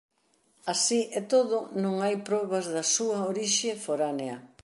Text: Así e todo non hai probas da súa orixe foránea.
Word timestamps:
Así 0.73 1.01
e 1.19 1.21
todo 1.33 1.57
non 1.83 1.95
hai 2.03 2.15
probas 2.29 2.65
da 2.75 2.83
súa 2.95 3.17
orixe 3.31 3.69
foránea. 3.85 4.37